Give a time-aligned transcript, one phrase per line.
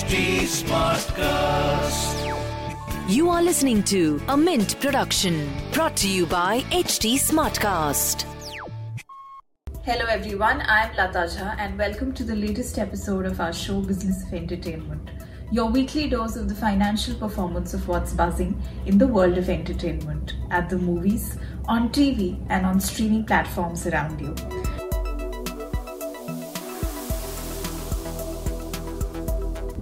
[0.00, 2.16] HT Smartcast.
[3.06, 8.24] You are listening to a Mint production brought to you by HT Smartcast.
[9.84, 13.82] Hello everyone, I am Lata Jha and welcome to the latest episode of our show
[13.82, 15.10] Business of Entertainment.
[15.52, 20.36] Your weekly dose of the financial performance of what's buzzing in the world of entertainment
[20.50, 21.36] at the movies,
[21.66, 24.34] on TV, and on streaming platforms around you.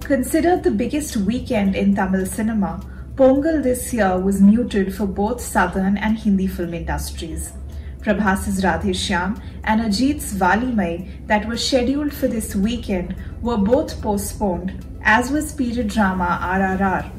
[0.09, 5.97] Considered the biggest weekend in Tamil cinema, Pongal this year was muted for both southern
[5.97, 7.53] and Hindi film industries.
[7.99, 14.83] Prabhas's Radhe Shyam and Ajit's Valimai that were scheduled for this weekend were both postponed,
[15.03, 17.11] as was period drama RRR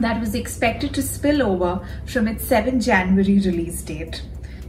[0.00, 4.22] that was expected to spill over from its 7 January release date.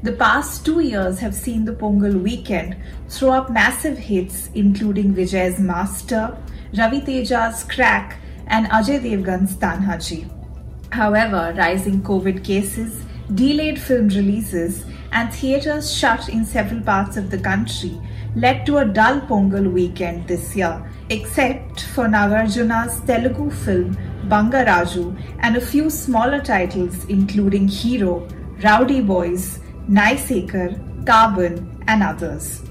[0.04, 2.78] The past two years have seen the Pongal weekend
[3.10, 6.38] throw up massive hits including Vijay's Master,
[6.76, 10.30] Ravi Teja's Crack, and Ajay Devgan's Tanhaji.
[10.92, 17.38] However, rising COVID cases, delayed film releases, and theatres shut in several parts of the
[17.38, 18.00] country
[18.36, 25.56] led to a dull Pongal weekend this year, except for Nagarjuna's Telugu film Bangaraju and
[25.56, 28.28] a few smaller titles including Hero,
[28.64, 32.67] Rowdy Boys, Naai Sekar, Carbon, and others.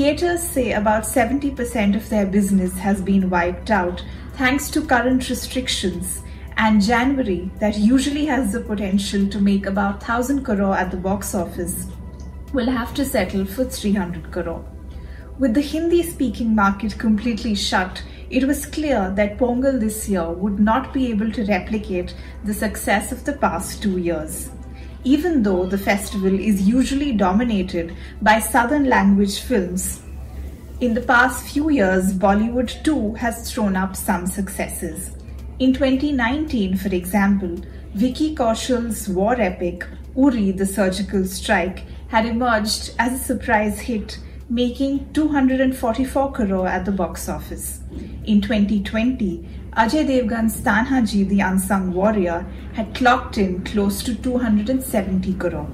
[0.00, 6.22] Theatres say about 70% of their business has been wiped out thanks to current restrictions,
[6.56, 11.34] and January, that usually has the potential to make about 1000 crore at the box
[11.34, 11.86] office,
[12.54, 14.64] will have to settle for 300 crore.
[15.38, 20.58] With the Hindi speaking market completely shut, it was clear that Pongal this year would
[20.58, 24.48] not be able to replicate the success of the past two years
[25.04, 30.02] even though the festival is usually dominated by southern language films.
[30.80, 35.10] In the past few years, Bollywood too has thrown up some successes.
[35.58, 37.58] In 2019, for example,
[37.94, 44.18] Vicky Kaushal's war epic, Uri the Surgical Strike, had emerged as a surprise hit,
[44.50, 47.78] making 244 crore at the box office.
[48.24, 55.68] In 2020, Ajay Devgan's Tanhaji the Unsung Warrior had clocked in close to 270 crore.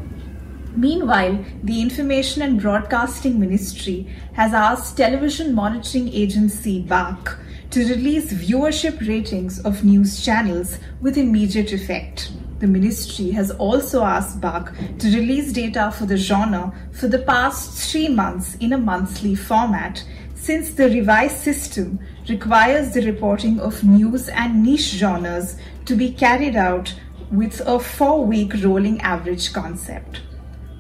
[0.77, 7.39] Meanwhile, the Information and Broadcasting Ministry has asked television monitoring agency BARC
[7.71, 12.31] to release viewership ratings of news channels with immediate effect.
[12.59, 17.91] The ministry has also asked BARC to release data for the genre for the past
[17.91, 20.03] three months in a monthly format,
[20.35, 26.57] since the revised system requires the reporting of news and niche genres to be carried
[26.57, 26.95] out
[27.31, 30.23] with a four week rolling average concept.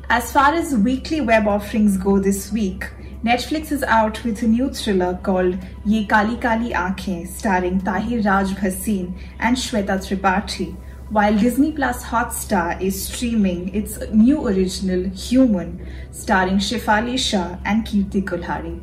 [0.08, 2.84] As far as weekly web offerings go this week,
[3.24, 8.50] Netflix is out with a new thriller called Ye Kali Kali Aankhein starring Tahir Raj
[8.50, 10.76] Bhasin and Shweta Tripathi,
[11.10, 18.22] while Disney Plus Hotstar is streaming its new original Human starring Shefali Shah and Kirti
[18.22, 18.80] Kulhari.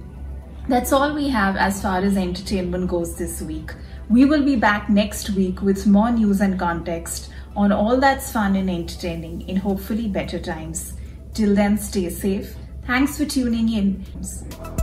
[0.69, 3.73] That's all we have as far as entertainment goes this week.
[4.09, 8.56] We will be back next week with more news and context on all that's fun
[8.56, 10.94] and entertaining in hopefully better times.
[11.33, 12.56] Till then, stay safe.
[12.85, 14.82] Thanks for tuning in.